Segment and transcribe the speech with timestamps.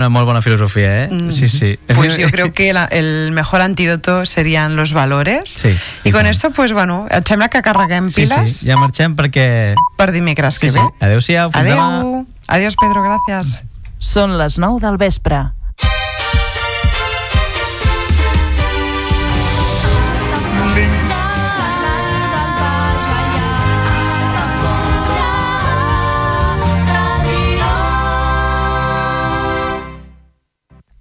[0.00, 1.08] Una molt bona filosofía, ¿eh?
[1.12, 1.28] Mm.
[1.30, 1.78] Sí, sí.
[1.94, 5.50] Pues yo creo que la- el mejor antídoto serían los valores.
[5.54, 5.76] Sí.
[6.04, 9.74] I con esto, pues, bueno, et sembla que carreguem Sí, piles sí, ja marxem perquè...
[9.98, 10.78] per dimecres Sí, que sí.
[10.78, 11.04] ve?
[11.04, 11.98] Adéu-siau, fins demà.
[11.98, 12.26] Adéu.
[12.48, 13.60] Adiós, Pedro, gràcies.
[14.00, 15.50] Són les 9 del vespre.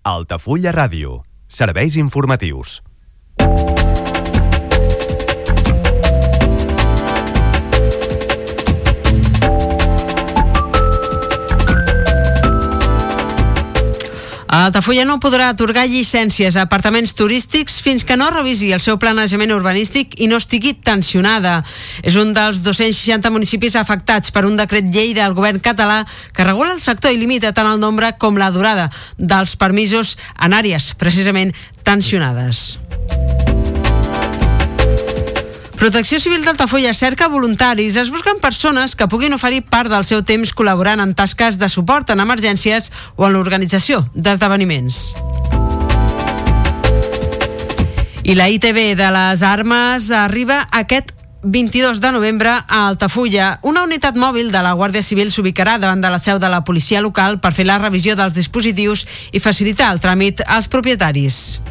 [0.04, 1.24] Altafulla Ràdio.
[1.48, 2.80] Serveis informatius.
[14.50, 19.54] Altafulla no podrà atorgar llicències a apartaments turístics fins que no revisi el seu planejament
[19.54, 21.60] urbanístic i no estigui tensionada.
[22.02, 26.02] És un dels 260 municipis afectats per un decret llei del govern català
[26.34, 30.58] que regula el sector i limita tant el nombre com la durada dels permisos en
[30.58, 31.54] àrees precisament
[31.86, 32.80] tensionades.
[35.80, 37.96] Protecció Civil d'Altafulla cerca voluntaris.
[37.96, 42.12] Es busquen persones que puguin oferir part del seu temps col·laborant en tasques de suport
[42.12, 44.98] en emergències o en l'organització d'esdeveniments.
[48.28, 51.16] I la ITB de les armes arriba aquest
[51.48, 53.62] 22 de novembre a Altafulla.
[53.64, 57.00] Una unitat mòbil de la Guàrdia Civil s'ubicarà davant de la seu de la policia
[57.00, 61.62] local per fer la revisió dels dispositius i facilitar el tràmit als propietaris.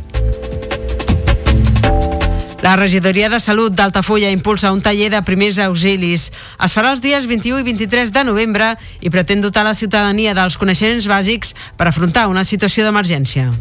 [2.61, 6.33] La regidoria de Salut d'Altafulla impulsa un taller de primers auxilis.
[6.59, 10.59] Es farà els dies 21 i 23 de novembre i pretén dotar la ciutadania dels
[10.59, 13.53] coneixements bàsics per afrontar una situació d'emergència.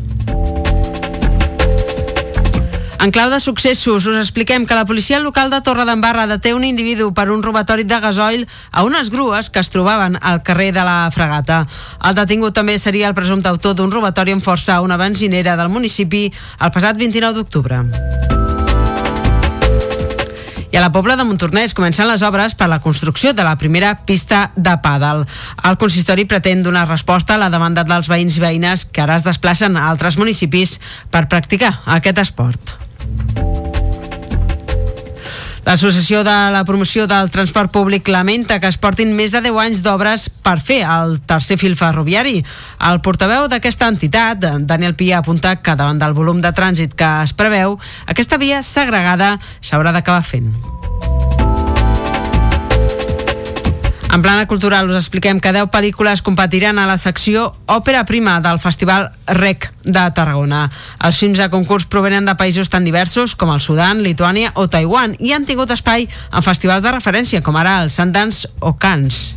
[2.98, 7.14] En clau de successos, us expliquem que la policia local de Torredembarra deté un individu
[7.14, 11.06] per un robatori de gasoil a unes grues que es trobaven al carrer de la
[11.14, 11.68] Fregata.
[12.02, 15.70] El detingut també seria el presumpte autor d'un robatori amb força a una benzinera del
[15.70, 16.26] municipi
[16.60, 18.37] el passat 29 d'octubre.
[20.72, 23.94] I a la Pobla de Montornès comencen les obres per la construcció de la primera
[24.06, 25.24] pista de pàdel.
[25.64, 29.28] El consistori pretén donar resposta a la demanda dels veïns i veïnes que ara es
[29.28, 30.80] desplacen a altres municipis
[31.12, 32.76] per practicar aquest esport.
[35.68, 39.82] L'Associació de la Promoció del Transport Públic lamenta que es portin més de 10 anys
[39.84, 42.40] d'obres per fer el tercer fil ferroviari.
[42.88, 47.12] El portaveu d'aquesta entitat, Daniel Pia, ha apuntat que davant del volum de trànsit que
[47.28, 47.76] es preveu,
[48.08, 50.77] aquesta via segregada s'haurà d'acabar fent.
[54.14, 58.60] En plana cultural us expliquem que 10 pel·lícules competiran a la secció Òpera Prima del
[58.64, 60.64] Festival REC de Tarragona.
[61.04, 65.18] Els films de concurs provenen de països tan diversos com el Sudan, Lituània o Taiwan
[65.20, 69.36] i han tingut espai en festivals de referència com ara el Sundance o Cannes.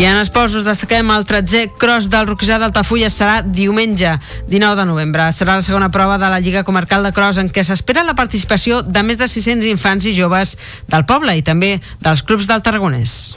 [0.00, 4.14] I en esports us destaquem el 13è cross del Roquejar d'Altafulla serà diumenge
[4.48, 5.26] 19 de novembre.
[5.36, 8.80] Serà la segona prova de la Lliga Comarcal de Cross en què s'espera la participació
[8.80, 10.54] de més de 600 infants i joves
[10.88, 13.36] del poble i també dels clubs del Tarragonès.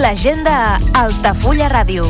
[0.00, 2.08] L'agenda Altafulla Ràdio.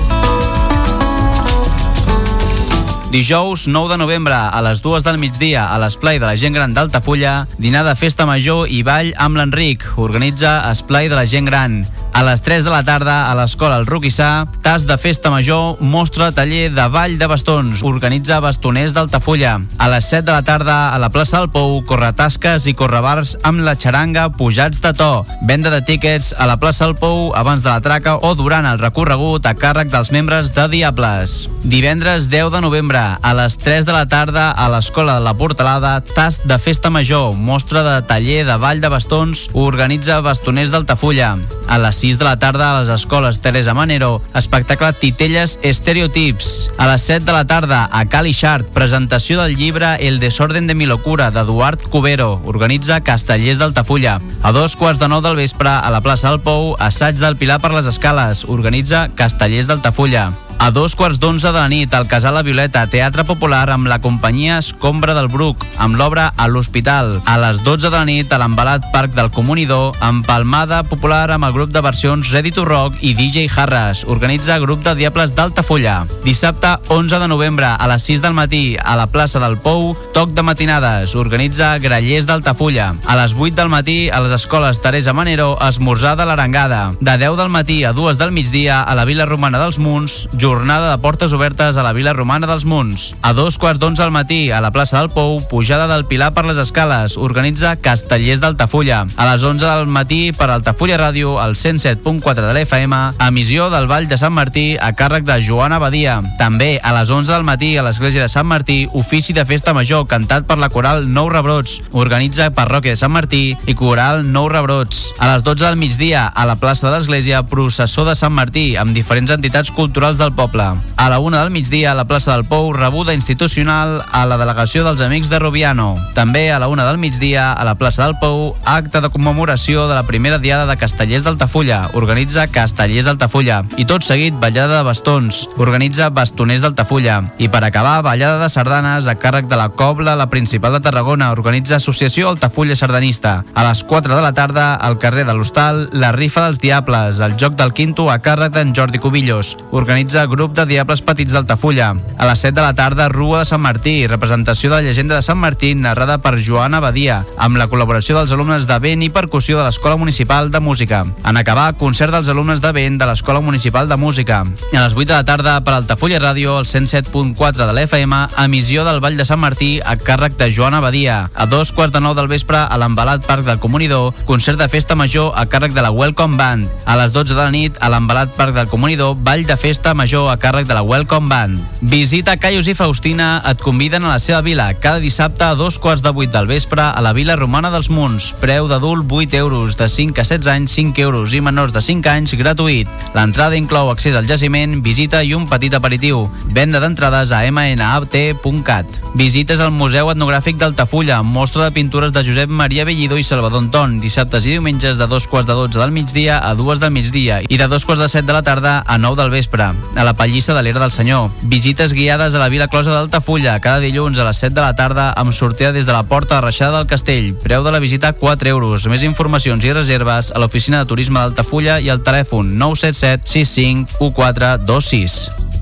[3.14, 6.74] Dijous 9 de novembre a les 2 del migdia a l'esplai de la gent gran
[6.74, 9.86] d'Altafulla, dinar de festa major i ball amb l'Enric.
[10.02, 11.84] Organitza Esplai de la gent gran.
[12.14, 16.28] A les 3 de la tarda a l'escola El Roquissà, tas de festa major, mostra
[16.30, 17.80] taller de ball de bastons.
[17.82, 19.56] Organitza Bastoners d'Altafulla.
[19.82, 23.64] A les 7 de la tarda a la plaça del Pou, corretasques i correbars amb
[23.66, 25.24] la xaranga pujats de to.
[25.42, 28.78] Venda de tíquets a la plaça del Pou abans de la traca o durant el
[28.78, 31.48] recorregut a càrrec dels membres de Diables.
[31.66, 35.96] Divendres 10 de novembre a les 3 de la tarda a l'Escola de la Portalada,
[36.14, 41.34] tast de festa major, mostra de taller de ball de bastons, organitza Bastoners d'Altafulla.
[41.66, 46.68] A les 6 de la tarda a les escoles Teresa Manero, espectacle Titelles Estereotips.
[46.76, 50.74] A les 7 de la tarda a Cali Xart, presentació del llibre El desorden de
[50.74, 54.18] mi locura d'Eduard Cubero, organitza Castellers d'Altafulla.
[54.42, 57.62] A dos quarts de nou del vespre a la plaça del Pou, assaig del Pilar
[57.64, 60.34] per les escales, organitza Castellers d'Altafulla.
[60.58, 63.98] A dos quarts d'onze de la nit, al Casal La Violeta, Teatre Popular amb la
[64.00, 67.18] companyia Escombra del Bruc, amb l'obra a l'Hospital.
[67.26, 71.48] A les 12 de la nit, a l'embalat Parc del Comunidor, amb palmada popular amb
[71.48, 74.04] el grup de versions Ready to Rock i DJ Harras.
[74.08, 76.06] Organitza grup de Diables d'Altafulla.
[76.24, 80.32] Dissabte 11 de novembre, a les 6 del matí, a la plaça del Pou, toc
[80.32, 81.14] de matinades.
[81.14, 82.94] Organitza Grallers d'Altafulla.
[83.06, 86.92] A les 8 del matí, a les escoles Teresa Manero, esmorzar de l'Arengada.
[87.00, 90.90] De 10 del matí a 2 del migdia, a la Vila Romana dels Munts, jornada
[90.90, 93.14] de portes obertes a la Vila Romana dels Munts.
[93.24, 96.44] A dos quarts d'onze al matí, a la plaça del Pou, pujada del Pilar per
[96.44, 99.06] les escales, organitza Castellers d'Altafulla.
[99.16, 104.04] A les 11 del matí, per Altafulla Ràdio, al 107.4 de l'FM, emissió del Vall
[104.10, 106.18] de Sant Martí a càrrec de Joana Badia.
[106.36, 110.04] També a les 11 del matí, a l'església de Sant Martí, ofici de festa major
[110.10, 111.78] cantat per la coral Nou Rebrots.
[111.96, 115.14] Organitza Parròquia de Sant Martí i coral Nou Rebrots.
[115.16, 118.92] A les 12 del migdia, a la plaça de l'església, processó de Sant Martí, amb
[118.92, 120.66] diferents entitats culturals del poble.
[120.96, 124.84] A la una del migdia, a la plaça del Pou, rebuda institucional a la delegació
[124.84, 125.94] dels Amics de Rubiano.
[126.14, 129.94] També a la una del migdia, a la plaça del Pou, acte de commemoració de
[129.94, 131.90] la primera diada de Castellers d'Altafulla.
[131.94, 133.62] Organitza Castellers d'Altafulla.
[133.76, 135.44] I tot seguit, ballada de bastons.
[135.56, 137.20] Organitza Bastoners d'Altafulla.
[137.38, 141.32] I per acabar, ballada de sardanes a càrrec de la Cobla, la principal de Tarragona.
[141.32, 143.44] Organitza Associació Altafulla Sardanista.
[143.54, 147.36] A les 4 de la tarda, al carrer de l'Hostal, la rifa dels Diables, el
[147.40, 149.56] joc del quinto a càrrec d'en Jordi Cubillos.
[149.72, 151.92] Organitza grup de Diables Petits d'Altafulla.
[152.18, 155.22] A les 7 de la tarda, Rua de Sant Martí, representació de la llegenda de
[155.22, 159.58] Sant Martí, narrada per Joana Badia, amb la col·laboració dels alumnes de vent i percussió
[159.58, 161.02] de l'Escola Municipal de Música.
[161.24, 164.42] En acabar, concert dels alumnes de vent de l'Escola Municipal de Música.
[164.44, 169.00] A les 8 de la tarda, per Altafulla Ràdio, el 107.4 de l'FM, emissió del
[169.00, 171.30] Vall de Sant Martí a càrrec de Joana Badia.
[171.34, 174.94] A dos quarts de nou del vespre, a l'Embalat Parc del Comunidor, concert de festa
[174.94, 176.70] major a càrrec de la Welcome Band.
[176.86, 180.13] A les 12 de la nit, a l'Embalat Parc del Comunidor, ball de festa major
[180.14, 181.58] a càrrec de la Welcome Band.
[181.90, 186.04] Visita Caius i Faustina et conviden a la seva vila cada dissabte a dos quarts
[186.04, 188.30] de vuit del vespre a la Vila Romana dels Munts.
[188.38, 192.12] Preu d'adult 8 euros, de 5 a 16 anys 5 euros i menors de 5
[192.12, 192.88] anys gratuït.
[193.16, 196.28] L'entrada inclou accés al jaciment, visita i un petit aperitiu.
[196.54, 199.00] Venda d'entrades a mnat.cat.
[199.18, 203.98] Visites al Museu Etnogràfic d'Altafulla, mostra de pintures de Josep Maria Bellido i Salvador Anton,
[203.98, 207.58] dissabtes i diumenges de dos quarts de 12 del migdia a dues del migdia i
[207.58, 210.54] de dos quarts de 7 de la tarda a 9 del vespre, a la Pallissa
[210.54, 211.30] de l'Era del Senyor.
[211.42, 215.10] Visites guiades a la Vila Closa d'Altafulla, cada dilluns a les 7 de la tarda
[215.16, 217.32] amb sortida des de la porta de Reixada del Castell.
[217.42, 218.86] Preu de la visita 4 euros.
[218.90, 225.53] Més informacions i reserves a l'oficina de turisme d'Altafulla i al telèfon 977 65 1426.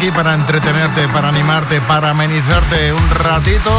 [0.00, 3.70] Aquí para entretenerte, para animarte, para amenizarte un ratito.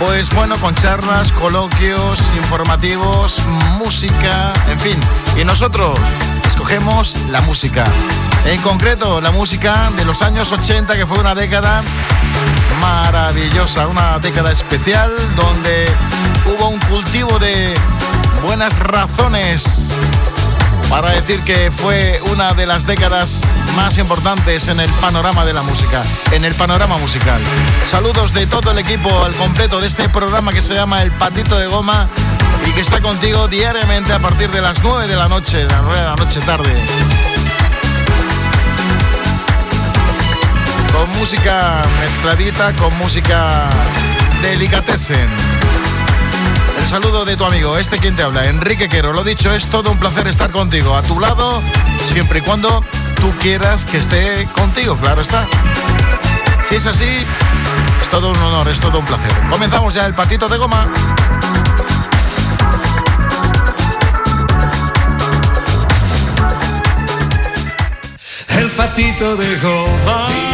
[0.00, 3.40] Pues bueno, con charlas, coloquios, informativos,
[3.78, 4.98] música, en fin.
[5.40, 5.96] Y nosotros
[6.48, 7.84] escogemos la música.
[8.46, 11.80] En concreto, la música de los años 80, que fue una década
[12.80, 15.86] maravillosa, una década especial donde
[16.46, 17.72] hubo un cultivo de
[18.42, 19.92] buenas razones
[20.88, 23.42] para decir que fue una de las décadas
[23.76, 26.02] más importantes en el panorama de la música,
[26.32, 27.40] en el panorama musical.
[27.90, 31.58] Saludos de todo el equipo al completo de este programa que se llama El Patito
[31.58, 32.08] de Goma
[32.66, 35.82] y que está contigo diariamente a partir de las 9 de la noche, de las
[35.82, 36.72] 9 de la noche tarde.
[40.92, 43.68] Con música mezcladita, con música
[44.42, 45.28] delicatessen.
[46.78, 49.12] El saludo de tu amigo, este quien te habla, Enrique Quero.
[49.12, 51.62] Lo dicho, es todo un placer estar contigo, a tu lado,
[52.12, 52.84] siempre y cuando
[53.22, 55.46] tú quieras que esté contigo, claro está.
[56.68, 57.24] Si es así,
[58.02, 59.30] es todo un honor, es todo un placer.
[59.48, 60.88] Comenzamos ya el patito de goma.
[68.48, 70.51] El patito de goma.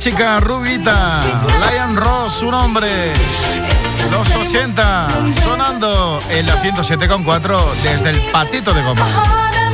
[0.00, 1.20] Chica rubita?
[1.60, 3.12] Lion Ross, su nombre.
[4.10, 9.69] Los 80, sonando en la 107.4 desde el patito de goma.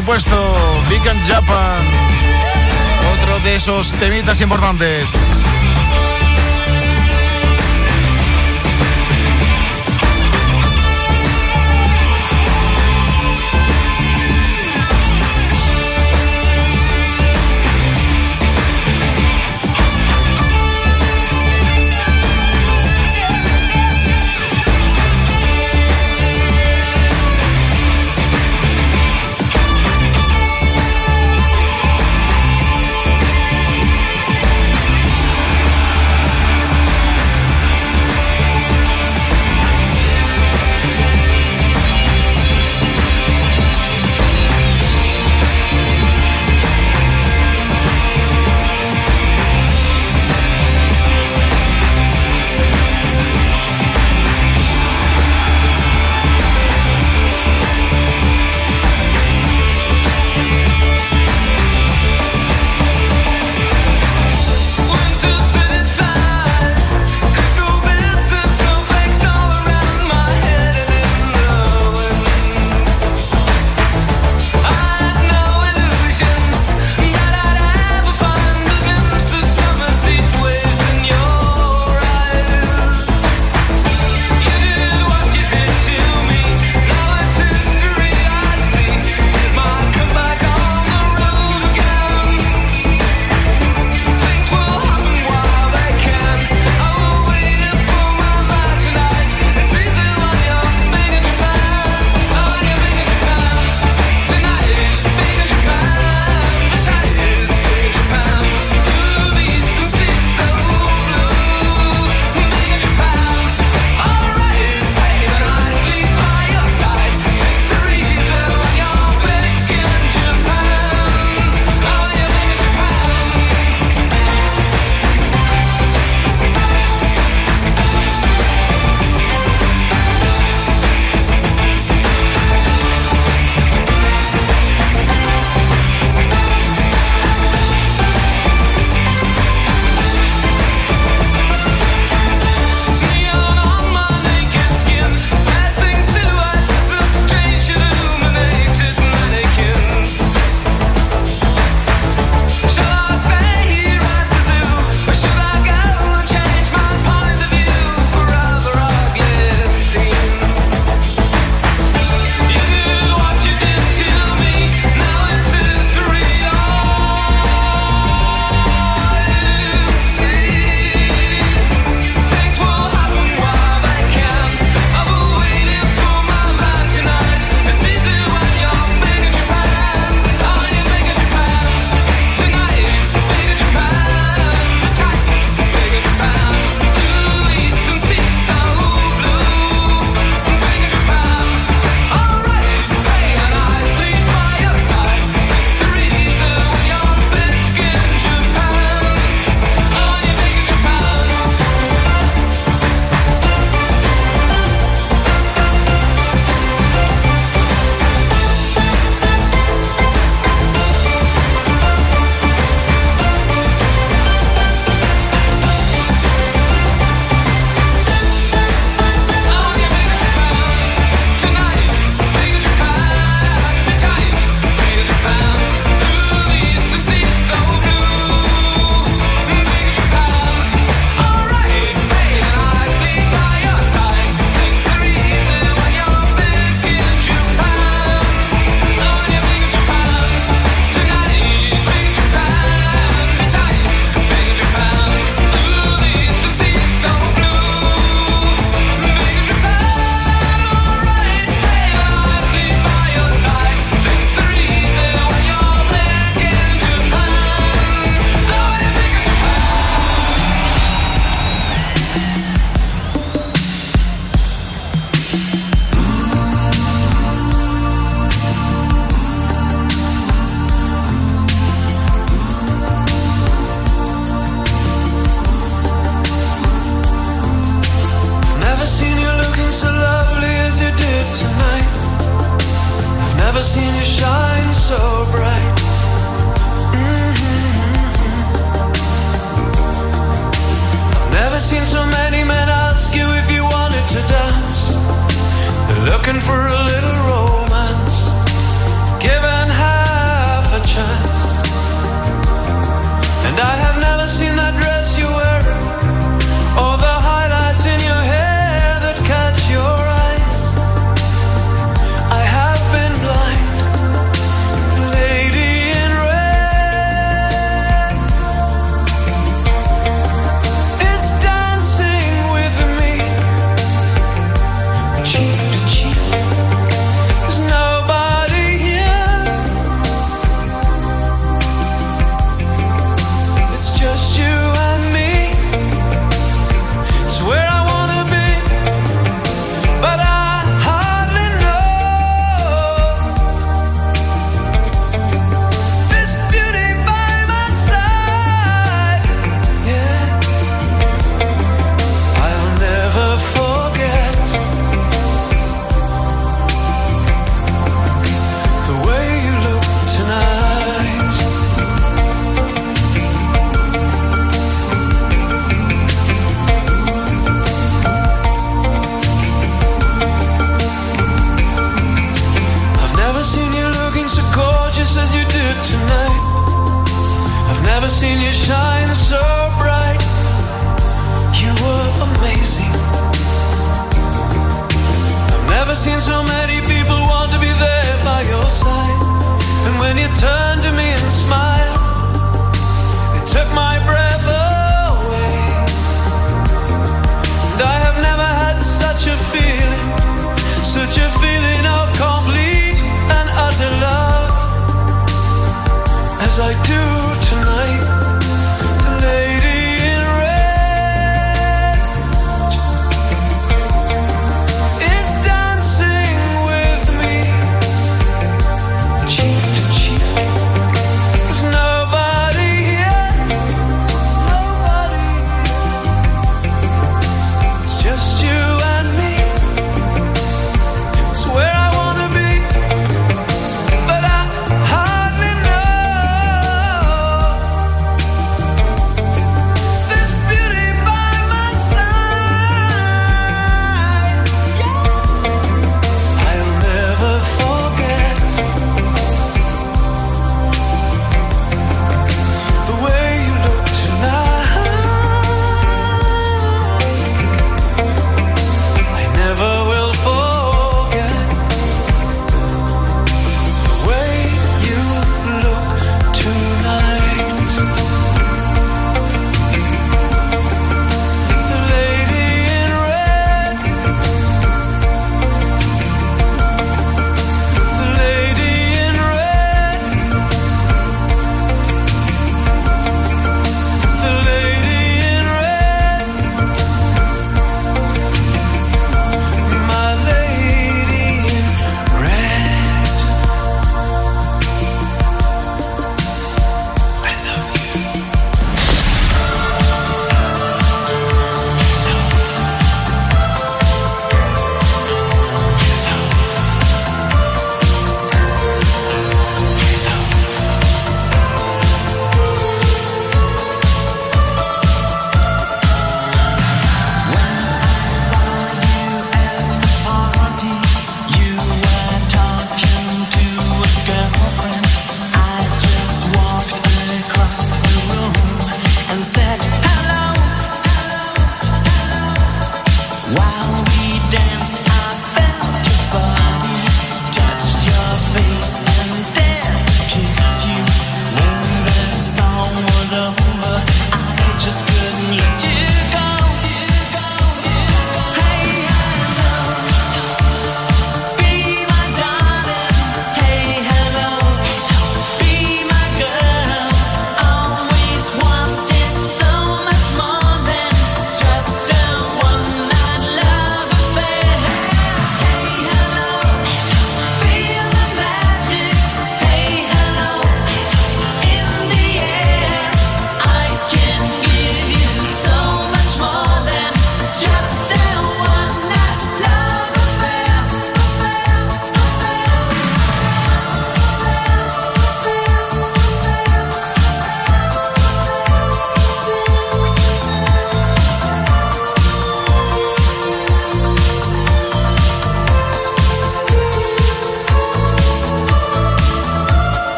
[0.00, 0.84] Supuesto.
[0.88, 1.82] Big Japan.
[3.14, 5.27] Otro de esos temitas importantes.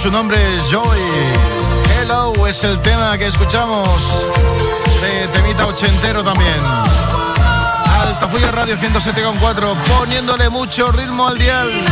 [0.00, 1.00] su nombre es Joey.
[2.00, 3.86] Hello es el tema que escuchamos
[5.02, 6.56] de temita ochentero también.
[8.00, 11.84] Altafulla Radio 107.4, poniéndole mucho ritmo al dial.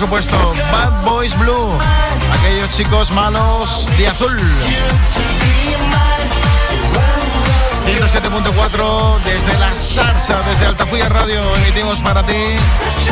[0.00, 1.78] supuesto, Bad Boys Blue,
[2.32, 4.40] aquellos chicos malos de azul.
[7.84, 12.32] 107.4 desde la Sarsa, desde Altafuya Radio, emitimos para ti,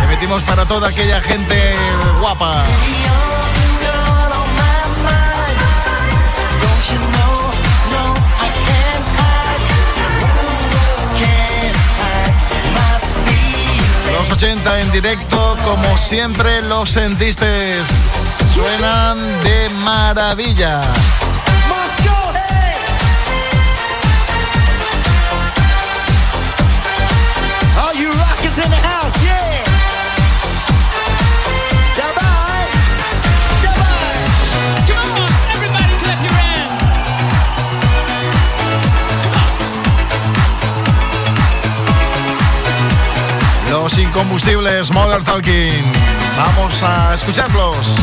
[0.03, 1.75] emitimos para toda aquella gente
[2.21, 2.65] guapa.
[14.19, 17.77] Los 80 en directo, como siempre los sentiste,
[18.53, 20.83] suenan de maravilla.
[27.77, 29.78] All you rockers in the house, yeah.
[44.19, 45.93] combustibles, Modern Talking.
[46.37, 47.97] Vamos a escucharlos.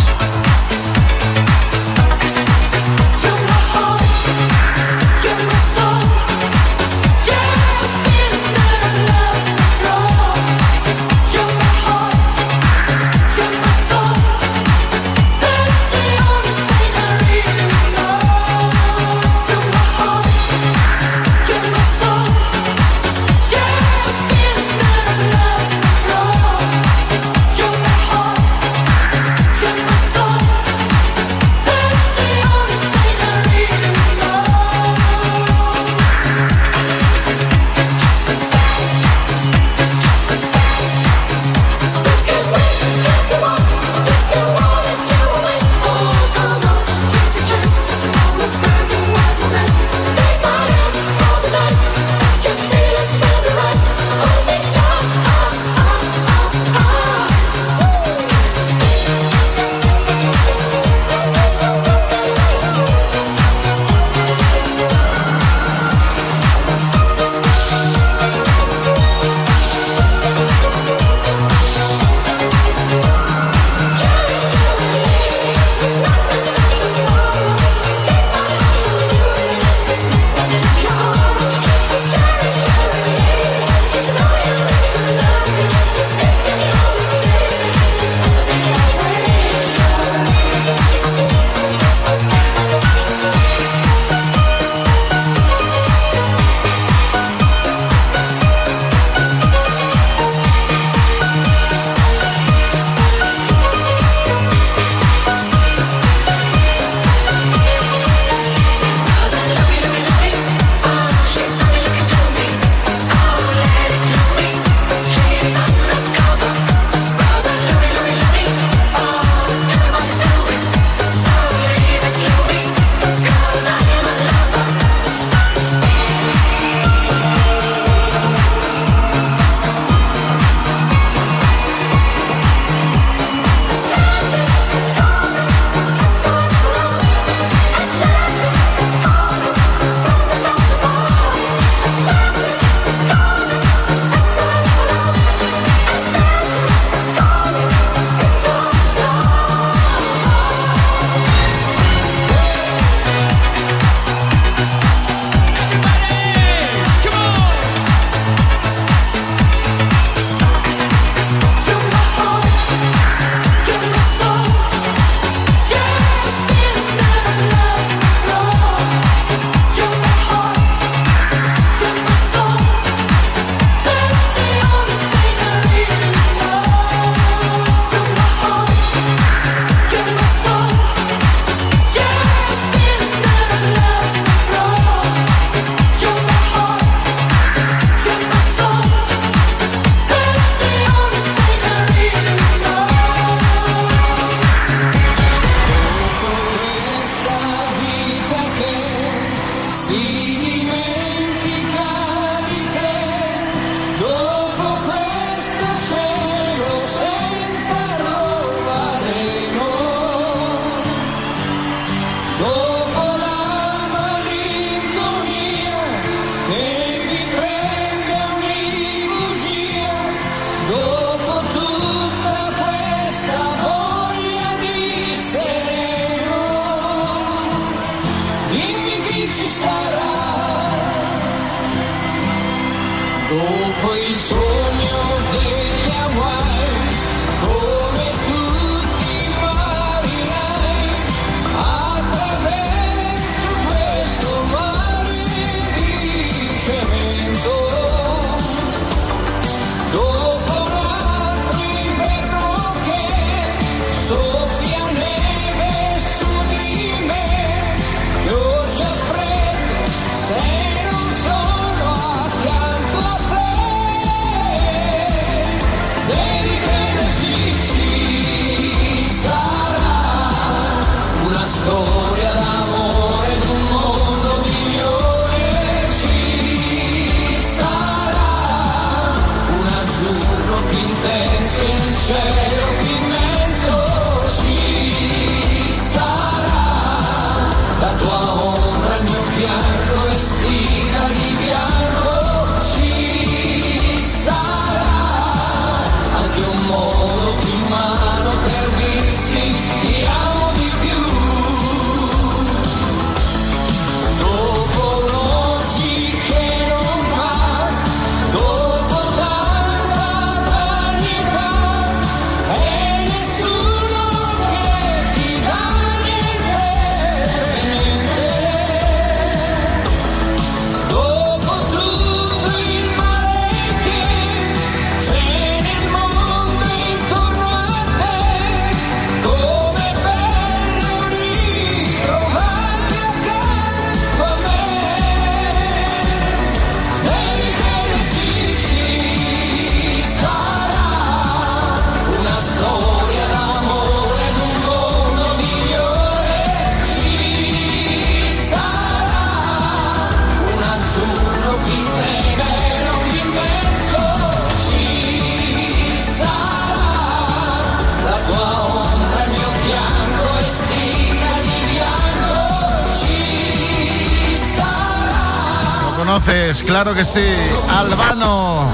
[366.63, 367.25] Claro que sí.
[367.69, 368.71] Albano.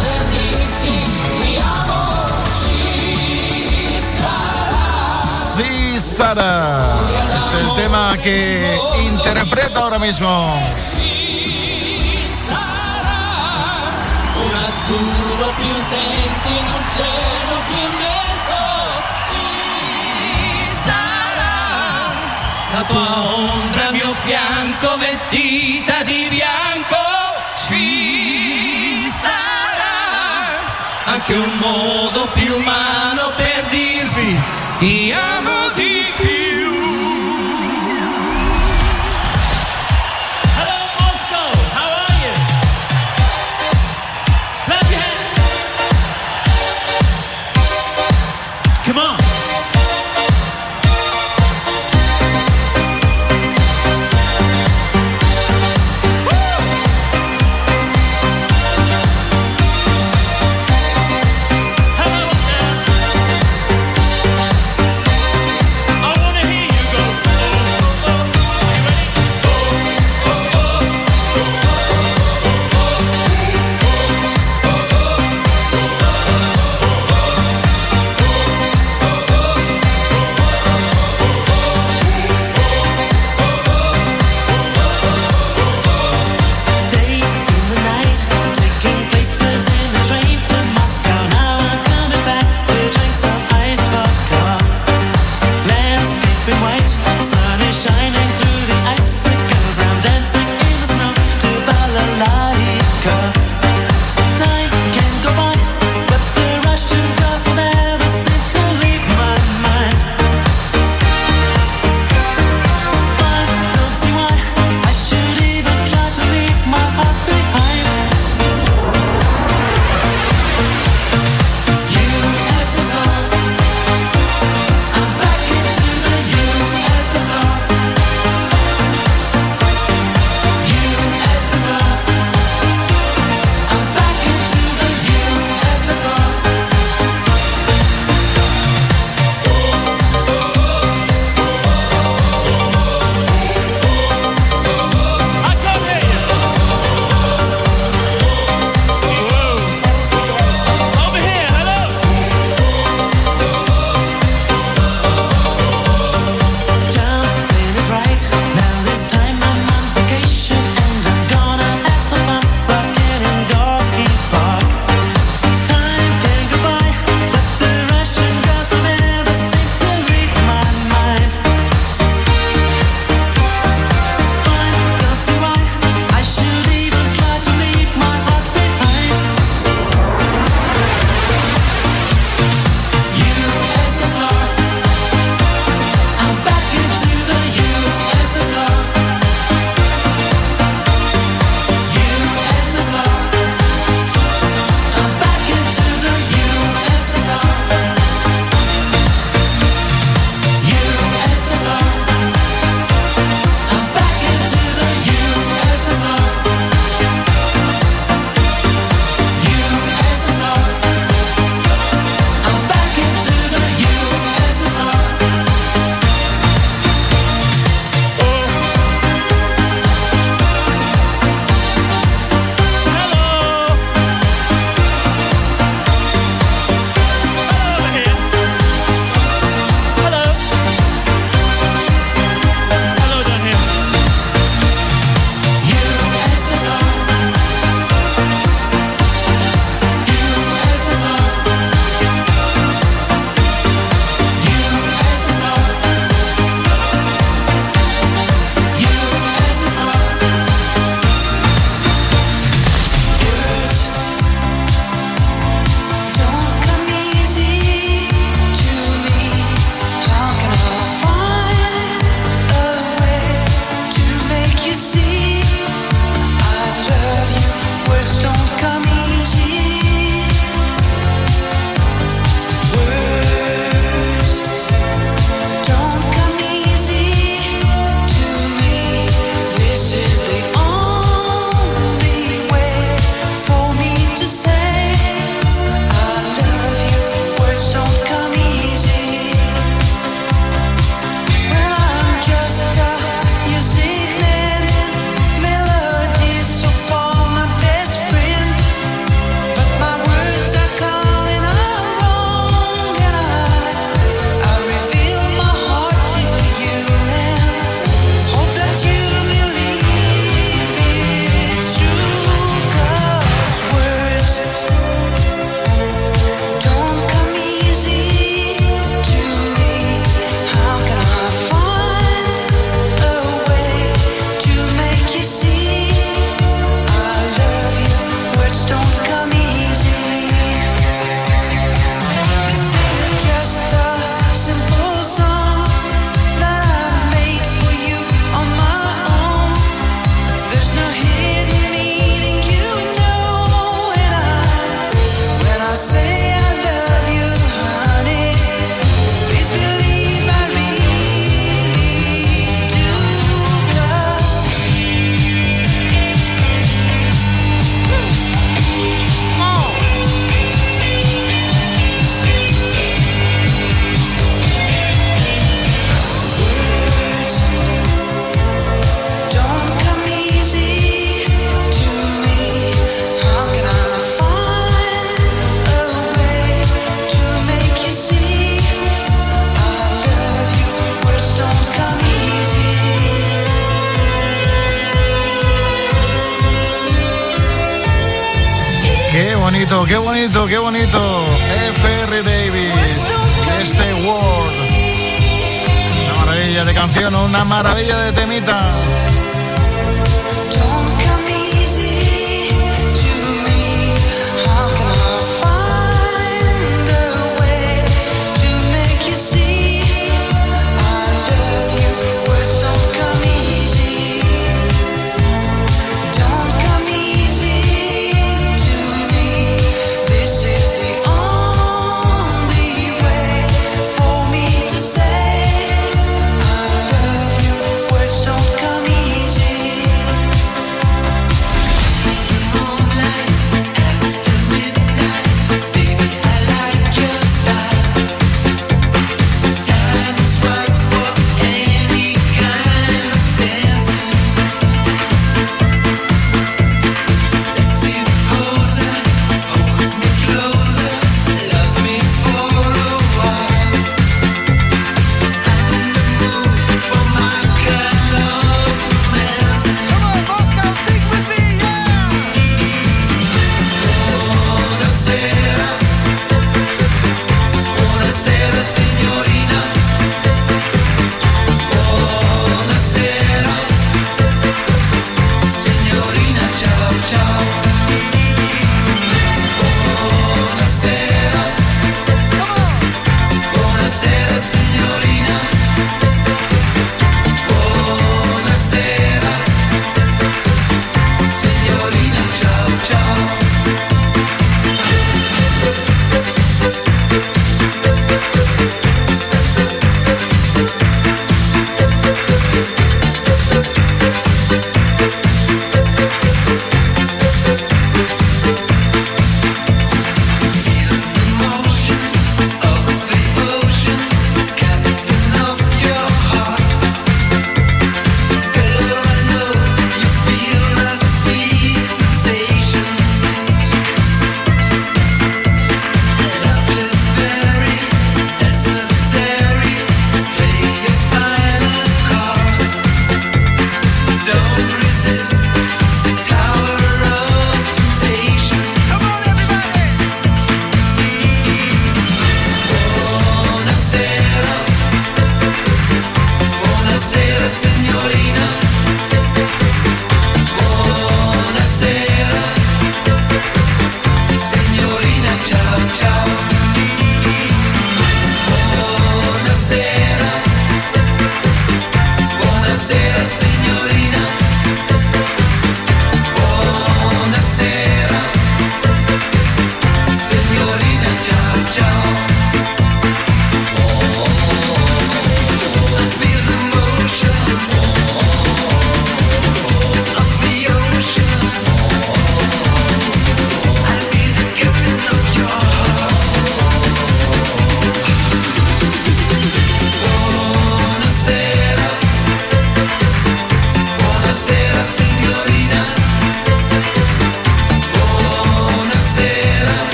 [5.55, 6.95] Sí, Sara.
[7.36, 10.27] Es el tema que interpreta ahora mismo.
[14.36, 18.59] Un azzurro più intenso in un cielo più immenso
[19.29, 21.57] ci sarà
[22.73, 26.51] la tua ombra a mio fianco vestita di bianco
[31.32, 34.38] che un modo più umano per dirsi
[34.79, 36.30] ti amo di più.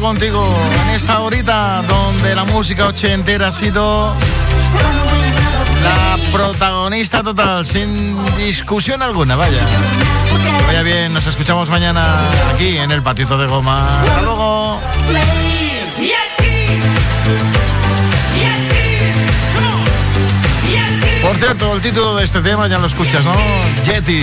[0.00, 0.44] Contigo
[0.82, 4.14] en esta horita donde la música ochentera ha sido
[5.84, 9.60] la protagonista total, sin discusión alguna, vaya.
[10.58, 12.18] Que vaya bien, nos escuchamos mañana
[12.52, 14.02] aquí en el patito de goma.
[14.02, 14.80] Hasta luego.
[21.22, 23.34] Por cierto, el título de este tema ya lo escuchas, ¿no?
[23.84, 24.22] Yeti.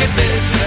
[0.00, 0.59] get this.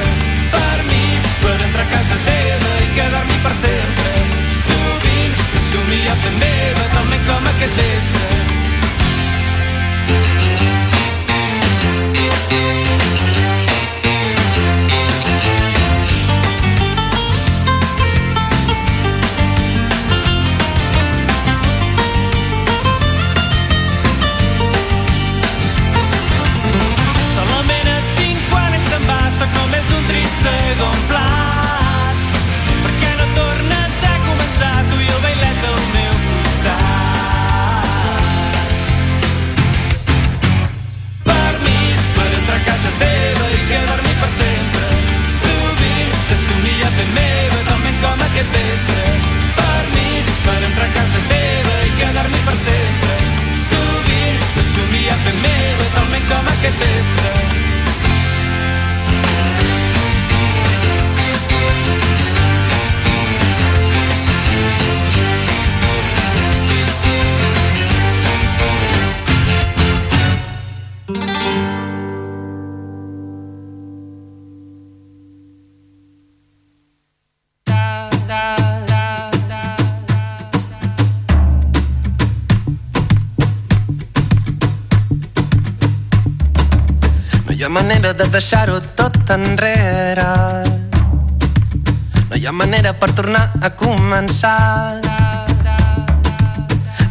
[88.33, 90.23] deixar-ho tot enrere.
[92.29, 94.97] No hi ha manera per tornar a començar.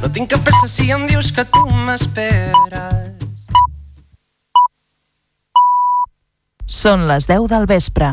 [0.03, 3.23] No tinc cap pressa si em dius que tu m'esperes.
[6.67, 8.11] Són les 10 del vespre.